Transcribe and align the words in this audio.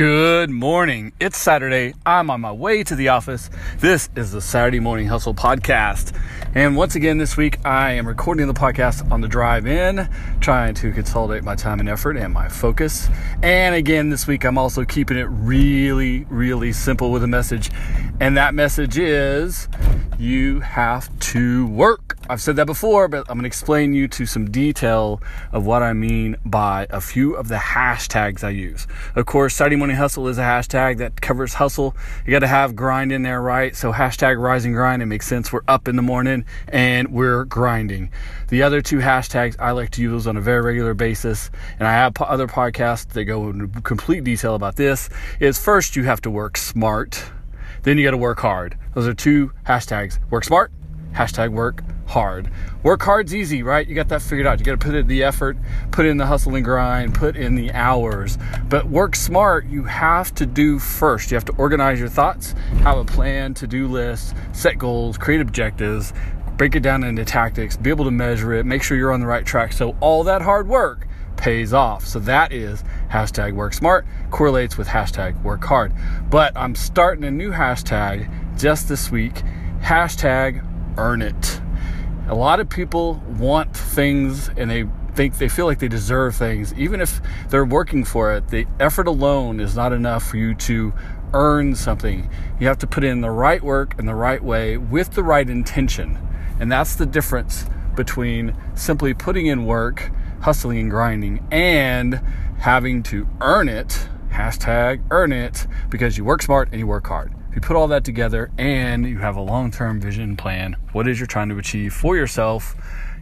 Good 0.00 0.48
morning. 0.48 1.12
It's 1.20 1.36
Saturday. 1.36 1.92
I'm 2.06 2.30
on 2.30 2.40
my 2.40 2.52
way 2.52 2.82
to 2.84 2.94
the 2.94 3.08
office. 3.08 3.50
This 3.80 4.08
is 4.16 4.32
the 4.32 4.40
Saturday 4.40 4.80
Morning 4.80 5.06
Hustle 5.06 5.34
podcast. 5.34 6.18
And 6.54 6.74
once 6.74 6.94
again, 6.94 7.18
this 7.18 7.36
week, 7.36 7.58
I 7.66 7.92
am 7.92 8.08
recording 8.08 8.46
the 8.46 8.54
podcast 8.54 9.12
on 9.12 9.20
the 9.20 9.28
drive 9.28 9.66
in, 9.66 10.08
trying 10.40 10.72
to 10.76 10.90
consolidate 10.92 11.44
my 11.44 11.54
time 11.54 11.80
and 11.80 11.88
effort 11.90 12.16
and 12.16 12.32
my 12.32 12.48
focus. 12.48 13.10
And 13.42 13.74
again, 13.74 14.08
this 14.08 14.26
week, 14.26 14.44
I'm 14.44 14.56
also 14.56 14.86
keeping 14.86 15.18
it 15.18 15.24
really, 15.24 16.24
really 16.30 16.72
simple 16.72 17.12
with 17.12 17.22
a 17.22 17.28
message. 17.28 17.70
And 18.20 18.38
that 18.38 18.54
message 18.54 18.96
is 18.96 19.68
you 20.20 20.60
have 20.60 21.08
to 21.18 21.66
work. 21.68 22.18
I've 22.28 22.42
said 22.42 22.56
that 22.56 22.66
before, 22.66 23.08
but 23.08 23.20
I'm 23.28 23.36
going 23.36 23.42
to 23.42 23.46
explain 23.46 23.94
you 23.94 24.06
to 24.08 24.26
some 24.26 24.50
detail 24.50 25.20
of 25.50 25.64
what 25.64 25.82
I 25.82 25.94
mean 25.94 26.36
by 26.44 26.86
a 26.90 27.00
few 27.00 27.34
of 27.34 27.48
the 27.48 27.56
hashtags 27.56 28.44
I 28.44 28.50
use. 28.50 28.86
Of 29.16 29.26
course, 29.26 29.54
Saturday 29.54 29.76
Morning 29.76 29.96
Hustle 29.96 30.28
is 30.28 30.36
a 30.36 30.42
hashtag 30.42 30.98
that 30.98 31.20
covers 31.20 31.54
hustle. 31.54 31.96
You 32.26 32.32
got 32.32 32.40
to 32.40 32.46
have 32.46 32.76
grind 32.76 33.12
in 33.12 33.22
there, 33.22 33.40
right? 33.40 33.74
So 33.74 33.92
hashtag 33.92 34.40
rising 34.40 34.72
grind. 34.72 35.02
It 35.02 35.06
makes 35.06 35.26
sense. 35.26 35.52
We're 35.52 35.62
up 35.66 35.88
in 35.88 35.96
the 35.96 36.02
morning 36.02 36.44
and 36.68 37.08
we're 37.08 37.44
grinding. 37.44 38.10
The 38.48 38.62
other 38.62 38.82
two 38.82 38.98
hashtags 38.98 39.56
I 39.58 39.70
like 39.70 39.90
to 39.92 40.02
use 40.02 40.26
on 40.26 40.36
a 40.36 40.40
very 40.40 40.60
regular 40.60 40.92
basis, 40.92 41.50
and 41.78 41.88
I 41.88 41.92
have 41.92 42.20
other 42.20 42.46
podcasts 42.46 43.08
that 43.08 43.24
go 43.24 43.48
into 43.48 43.80
complete 43.80 44.24
detail 44.24 44.54
about 44.54 44.76
this, 44.76 45.08
is 45.40 45.58
first 45.58 45.96
you 45.96 46.04
have 46.04 46.20
to 46.22 46.30
work 46.30 46.58
smart. 46.58 47.24
Then 47.82 47.98
you 47.98 48.04
got 48.04 48.12
to 48.12 48.16
work 48.16 48.40
hard. 48.40 48.76
Those 48.94 49.06
are 49.06 49.14
two 49.14 49.52
hashtags. 49.66 50.18
Work 50.30 50.44
smart, 50.44 50.72
hashtag 51.12 51.50
work 51.50 51.82
hard. 52.06 52.50
Work 52.82 53.02
hard's 53.02 53.34
easy, 53.34 53.62
right? 53.62 53.86
You 53.86 53.94
got 53.94 54.08
that 54.08 54.20
figured 54.20 54.46
out. 54.46 54.58
You 54.58 54.64
got 54.64 54.80
to 54.80 54.84
put 54.84 54.94
in 54.94 55.06
the 55.06 55.22
effort, 55.22 55.56
put 55.92 56.06
in 56.06 56.16
the 56.16 56.26
hustle 56.26 56.54
and 56.56 56.64
grind, 56.64 57.14
put 57.14 57.36
in 57.36 57.54
the 57.54 57.72
hours. 57.72 58.36
But 58.68 58.86
work 58.86 59.14
smart, 59.14 59.66
you 59.66 59.84
have 59.84 60.34
to 60.34 60.46
do 60.46 60.78
first. 60.78 61.30
You 61.30 61.36
have 61.36 61.44
to 61.46 61.54
organize 61.56 62.00
your 62.00 62.08
thoughts, 62.08 62.52
have 62.82 62.98
a 62.98 63.04
plan, 63.04 63.54
to 63.54 63.66
do 63.66 63.86
list, 63.86 64.34
set 64.52 64.76
goals, 64.76 65.16
create 65.16 65.40
objectives, 65.40 66.12
break 66.56 66.74
it 66.74 66.80
down 66.80 67.04
into 67.04 67.24
tactics, 67.24 67.76
be 67.76 67.90
able 67.90 68.04
to 68.04 68.10
measure 68.10 68.52
it, 68.52 68.66
make 68.66 68.82
sure 68.82 68.96
you're 68.96 69.12
on 69.12 69.20
the 69.20 69.26
right 69.26 69.46
track. 69.46 69.72
So 69.72 69.96
all 70.00 70.24
that 70.24 70.42
hard 70.42 70.68
work 70.68 71.06
pays 71.36 71.72
off. 71.72 72.06
So 72.06 72.18
that 72.20 72.52
is 72.52 72.84
hashtag 73.10 73.54
work 73.54 73.72
smart 73.72 74.06
correlates 74.30 74.76
with 74.76 74.88
hashtag 74.88 75.40
work 75.42 75.64
hard. 75.64 75.92
But 76.28 76.56
I'm 76.56 76.74
starting 76.74 77.24
a 77.24 77.30
new 77.30 77.50
hashtag 77.50 78.58
just 78.58 78.88
this 78.88 79.10
week, 79.10 79.42
hashtag 79.80 80.66
earn 80.98 81.22
it 81.22 81.60
a 82.30 82.34
lot 82.34 82.60
of 82.60 82.68
people 82.68 83.14
want 83.38 83.76
things 83.76 84.48
and 84.56 84.70
they 84.70 84.86
think 85.16 85.38
they 85.38 85.48
feel 85.48 85.66
like 85.66 85.80
they 85.80 85.88
deserve 85.88 86.36
things 86.36 86.72
even 86.74 87.00
if 87.00 87.20
they're 87.48 87.64
working 87.64 88.04
for 88.04 88.32
it 88.32 88.46
the 88.48 88.64
effort 88.78 89.08
alone 89.08 89.58
is 89.58 89.74
not 89.74 89.92
enough 89.92 90.24
for 90.24 90.36
you 90.36 90.54
to 90.54 90.92
earn 91.34 91.74
something 91.74 92.30
you 92.60 92.68
have 92.68 92.78
to 92.78 92.86
put 92.86 93.02
in 93.02 93.20
the 93.20 93.30
right 93.30 93.62
work 93.62 93.96
in 93.98 94.06
the 94.06 94.14
right 94.14 94.44
way 94.44 94.76
with 94.76 95.14
the 95.14 95.24
right 95.24 95.50
intention 95.50 96.16
and 96.60 96.70
that's 96.70 96.94
the 96.94 97.06
difference 97.06 97.66
between 97.96 98.56
simply 98.76 99.12
putting 99.12 99.46
in 99.46 99.64
work 99.64 100.12
hustling 100.40 100.78
and 100.78 100.90
grinding 100.90 101.46
and 101.50 102.20
having 102.58 103.02
to 103.02 103.26
earn 103.40 103.68
it 103.68 104.08
hashtag 104.30 105.02
earn 105.10 105.32
it 105.32 105.66
because 105.90 106.16
you 106.16 106.24
work 106.24 106.42
smart 106.42 106.68
and 106.70 106.78
you 106.78 106.86
work 106.86 107.06
hard. 107.06 107.32
If 107.50 107.56
you 107.56 107.60
put 107.60 107.76
all 107.76 107.88
that 107.88 108.04
together 108.04 108.50
and 108.58 109.06
you 109.06 109.18
have 109.18 109.36
a 109.36 109.40
long 109.40 109.70
term 109.70 110.00
vision 110.00 110.36
plan, 110.36 110.76
what 110.92 111.08
is 111.08 111.18
you're 111.18 111.26
trying 111.26 111.48
to 111.48 111.58
achieve 111.58 111.92
for 111.92 112.16
yourself, 112.16 112.76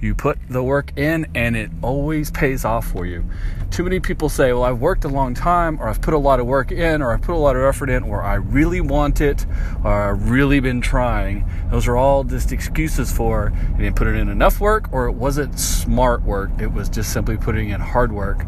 you 0.00 0.14
put 0.14 0.38
the 0.48 0.62
work 0.62 0.96
in 0.96 1.26
and 1.34 1.56
it 1.56 1.70
always 1.82 2.30
pays 2.30 2.64
off 2.64 2.86
for 2.86 3.06
you. 3.06 3.24
Too 3.70 3.84
many 3.84 4.00
people 4.00 4.28
say, 4.28 4.52
Well, 4.52 4.64
I've 4.64 4.80
worked 4.80 5.04
a 5.04 5.08
long 5.08 5.34
time, 5.34 5.80
or 5.80 5.88
I've 5.88 6.00
put 6.00 6.12
a 6.12 6.18
lot 6.18 6.40
of 6.40 6.46
work 6.46 6.72
in, 6.72 7.02
or 7.02 7.12
I've 7.12 7.22
put 7.22 7.34
a 7.34 7.38
lot 7.38 7.54
of 7.54 7.62
effort 7.62 7.88
in, 7.88 8.02
or 8.02 8.22
I 8.22 8.34
really 8.34 8.80
want 8.80 9.20
it, 9.20 9.46
or 9.84 10.10
I've 10.10 10.28
really 10.30 10.58
been 10.60 10.80
trying. 10.80 11.48
Those 11.70 11.86
are 11.86 11.96
all 11.96 12.24
just 12.24 12.50
excuses 12.50 13.12
for 13.12 13.52
you 13.72 13.84
didn't 13.84 13.96
put 13.96 14.08
in 14.08 14.28
enough 14.28 14.60
work, 14.60 14.92
or 14.92 15.06
it 15.06 15.12
wasn't 15.12 15.58
smart 15.58 16.22
work. 16.22 16.50
It 16.58 16.72
was 16.72 16.88
just 16.88 17.12
simply 17.12 17.36
putting 17.36 17.70
in 17.70 17.80
hard 17.80 18.12
work. 18.12 18.44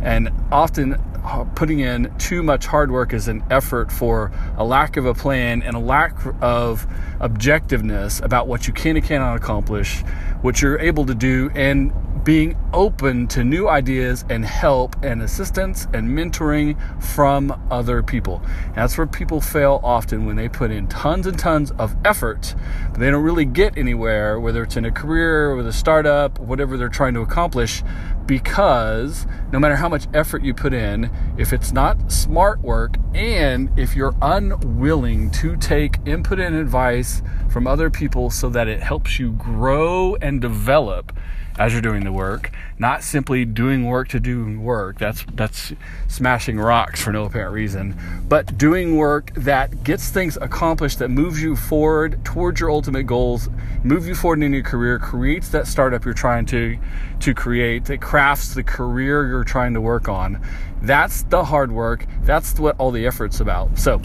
And 0.00 0.30
often 0.50 0.94
uh, 1.24 1.44
putting 1.54 1.78
in 1.78 2.12
too 2.18 2.42
much 2.42 2.66
hard 2.66 2.90
work 2.90 3.12
is 3.12 3.28
an 3.28 3.44
effort 3.50 3.92
for 3.92 4.32
a 4.56 4.64
lack 4.64 4.96
of 4.96 5.06
a 5.06 5.14
plan 5.14 5.62
and 5.62 5.76
a 5.76 5.78
lack 5.78 6.16
of 6.40 6.86
objectiveness 7.20 8.20
about 8.22 8.48
what 8.48 8.66
you 8.66 8.72
can 8.72 8.96
and 8.96 9.04
cannot 9.04 9.36
accomplish, 9.36 10.00
what 10.40 10.60
you're 10.60 10.80
able 10.80 10.91
to 11.06 11.14
do, 11.14 11.50
and 11.54 11.90
being 12.24 12.56
open 12.72 13.26
to 13.26 13.42
new 13.42 13.68
ideas 13.68 14.24
and 14.28 14.44
help 14.44 14.94
and 15.02 15.22
assistance 15.22 15.86
and 15.92 16.08
mentoring 16.08 16.76
from 17.02 17.60
other 17.70 18.02
people. 18.02 18.40
And 18.66 18.76
that's 18.76 18.96
where 18.96 19.06
people 19.06 19.40
fail 19.40 19.80
often 19.82 20.24
when 20.24 20.36
they 20.36 20.48
put 20.48 20.70
in 20.70 20.86
tons 20.86 21.26
and 21.26 21.38
tons 21.38 21.72
of 21.72 21.96
effort, 22.04 22.54
but 22.90 23.00
they 23.00 23.10
don't 23.10 23.24
really 23.24 23.44
get 23.44 23.76
anywhere, 23.76 24.38
whether 24.38 24.62
it's 24.62 24.76
in 24.76 24.84
a 24.84 24.92
career 24.92 25.56
with 25.56 25.66
a 25.66 25.72
startup, 25.72 26.38
whatever 26.38 26.76
they're 26.76 26.88
trying 26.88 27.14
to 27.14 27.20
accomplish, 27.20 27.82
because 28.26 29.26
no 29.50 29.58
matter 29.58 29.76
how 29.76 29.88
much 29.88 30.06
effort 30.14 30.42
you 30.44 30.54
put 30.54 30.72
in, 30.72 31.10
if 31.36 31.52
it's 31.52 31.72
not 31.72 32.12
smart 32.12 32.60
work 32.60 32.94
and 33.14 33.76
if 33.78 33.96
you're 33.96 34.14
unwilling 34.22 35.30
to 35.30 35.56
take 35.56 35.98
input 36.06 36.38
and 36.38 36.54
advice 36.54 37.22
from 37.50 37.66
other 37.66 37.90
people 37.90 38.30
so 38.30 38.48
that 38.48 38.68
it 38.68 38.80
helps 38.80 39.18
you 39.18 39.32
grow 39.32 40.14
and 40.16 40.40
develop, 40.40 41.12
as 41.58 41.72
you're 41.72 41.82
doing 41.82 42.04
the 42.04 42.12
work, 42.12 42.50
not 42.78 43.02
simply 43.02 43.44
doing 43.44 43.84
work 43.86 44.08
to 44.08 44.20
do 44.20 44.58
work. 44.58 44.98
That's 44.98 45.24
that's 45.34 45.72
smashing 46.08 46.58
rocks 46.58 47.02
for 47.02 47.12
no 47.12 47.24
apparent 47.24 47.52
reason, 47.52 47.98
but 48.28 48.56
doing 48.56 48.96
work 48.96 49.32
that 49.34 49.84
gets 49.84 50.08
things 50.10 50.36
accomplished 50.38 50.98
that 51.00 51.08
moves 51.08 51.42
you 51.42 51.56
forward 51.56 52.24
towards 52.24 52.60
your 52.60 52.70
ultimate 52.70 53.04
goals, 53.04 53.48
move 53.84 54.06
you 54.06 54.14
forward 54.14 54.42
in 54.42 54.52
your 54.52 54.62
career, 54.62 54.98
creates 54.98 55.48
that 55.50 55.66
startup 55.66 56.04
you're 56.04 56.14
trying 56.14 56.46
to 56.46 56.78
to 57.20 57.34
create, 57.34 57.84
that 57.84 58.00
crafts 58.00 58.54
the 58.54 58.62
career 58.62 59.28
you're 59.28 59.44
trying 59.44 59.74
to 59.74 59.80
work 59.80 60.08
on. 60.08 60.40
That's 60.80 61.22
the 61.24 61.44
hard 61.44 61.70
work. 61.70 62.06
That's 62.22 62.58
what 62.58 62.76
all 62.78 62.90
the 62.90 63.06
effort's 63.06 63.40
about. 63.40 63.78
So, 63.78 64.00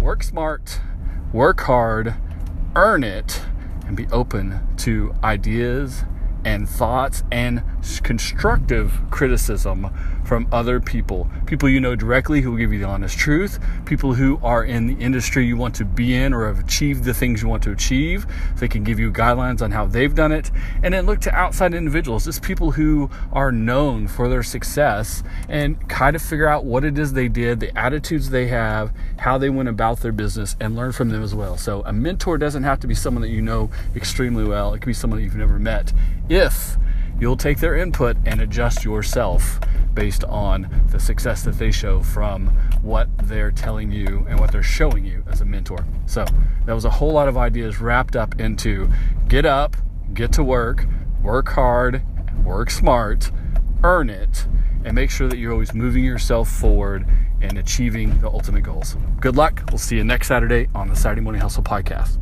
work 0.00 0.22
smart, 0.22 0.80
work 1.32 1.60
hard, 1.60 2.14
earn 2.74 3.02
it, 3.02 3.40
and 3.86 3.96
be 3.96 4.06
open 4.08 4.60
to 4.78 5.14
ideas 5.24 6.04
and 6.44 6.68
thoughts 6.68 7.24
and 7.30 7.62
constructive 8.00 8.92
criticism 9.10 9.90
from 10.24 10.46
other 10.52 10.78
people. 10.78 11.28
People 11.46 11.68
you 11.68 11.80
know 11.80 11.96
directly 11.96 12.42
who 12.42 12.50
will 12.50 12.58
give 12.58 12.72
you 12.72 12.78
the 12.78 12.86
honest 12.86 13.18
truth, 13.18 13.58
people 13.86 14.14
who 14.14 14.38
are 14.42 14.62
in 14.62 14.86
the 14.86 14.94
industry 15.02 15.46
you 15.46 15.56
want 15.56 15.74
to 15.76 15.84
be 15.84 16.14
in 16.14 16.34
or 16.34 16.46
have 16.46 16.60
achieved 16.60 17.04
the 17.04 17.14
things 17.14 17.42
you 17.42 17.48
want 17.48 17.62
to 17.62 17.72
achieve. 17.72 18.26
They 18.56 18.68
can 18.68 18.84
give 18.84 18.98
you 18.98 19.10
guidelines 19.10 19.62
on 19.62 19.70
how 19.70 19.86
they've 19.86 20.14
done 20.14 20.32
it. 20.32 20.50
And 20.82 20.92
then 20.92 21.06
look 21.06 21.20
to 21.22 21.34
outside 21.34 21.72
individuals, 21.72 22.26
just 22.26 22.42
people 22.42 22.72
who 22.72 23.10
are 23.32 23.50
known 23.50 24.06
for 24.06 24.28
their 24.28 24.42
success 24.42 25.22
and 25.48 25.88
kind 25.88 26.14
of 26.14 26.22
figure 26.22 26.48
out 26.48 26.64
what 26.64 26.84
it 26.84 26.98
is 26.98 27.14
they 27.14 27.28
did, 27.28 27.60
the 27.60 27.76
attitudes 27.76 28.30
they 28.30 28.48
have, 28.48 28.92
how 29.18 29.38
they 29.38 29.48
went 29.50 29.68
about 29.68 30.00
their 30.00 30.12
business, 30.12 30.56
and 30.60 30.76
learn 30.76 30.92
from 30.92 31.08
them 31.08 31.22
as 31.22 31.34
well. 31.34 31.56
So 31.56 31.82
a 31.86 31.92
mentor 31.92 32.36
doesn't 32.38 32.64
have 32.64 32.80
to 32.80 32.86
be 32.86 32.94
someone 32.94 33.22
that 33.22 33.30
you 33.30 33.40
know 33.40 33.70
extremely 33.96 34.44
well, 34.44 34.74
it 34.74 34.80
could 34.80 34.86
be 34.86 34.92
someone 34.92 35.18
that 35.18 35.24
you've 35.24 35.36
never 35.36 35.58
met. 35.58 35.92
If 36.28 36.76
you'll 37.20 37.36
take 37.36 37.58
their 37.58 37.76
input 37.76 38.16
and 38.24 38.40
adjust 38.40 38.84
yourself 38.84 39.60
based 39.94 40.24
on 40.24 40.68
the 40.90 41.00
success 41.00 41.42
that 41.42 41.58
they 41.58 41.70
show 41.70 42.00
from 42.00 42.48
what 42.82 43.08
they're 43.24 43.50
telling 43.50 43.90
you 43.90 44.24
and 44.28 44.38
what 44.38 44.52
they're 44.52 44.62
showing 44.62 45.04
you 45.04 45.24
as 45.28 45.40
a 45.40 45.44
mentor. 45.44 45.84
So, 46.06 46.24
that 46.66 46.72
was 46.72 46.84
a 46.84 46.90
whole 46.90 47.12
lot 47.12 47.28
of 47.28 47.36
ideas 47.36 47.80
wrapped 47.80 48.14
up 48.14 48.38
into 48.40 48.88
get 49.28 49.44
up, 49.44 49.76
get 50.14 50.32
to 50.34 50.44
work, 50.44 50.86
work 51.22 51.48
hard, 51.48 52.02
work 52.44 52.70
smart, 52.70 53.30
earn 53.82 54.10
it, 54.10 54.46
and 54.84 54.94
make 54.94 55.10
sure 55.10 55.28
that 55.28 55.38
you're 55.38 55.52
always 55.52 55.74
moving 55.74 56.04
yourself 56.04 56.48
forward 56.48 57.06
and 57.40 57.58
achieving 57.58 58.20
the 58.20 58.28
ultimate 58.28 58.62
goals. 58.62 58.96
Good 59.20 59.36
luck. 59.36 59.62
We'll 59.70 59.78
see 59.78 59.96
you 59.96 60.04
next 60.04 60.28
Saturday 60.28 60.68
on 60.74 60.88
the 60.88 60.96
Saturday 60.96 61.20
Morning 61.20 61.40
Hustle 61.40 61.62
podcast. 61.62 62.18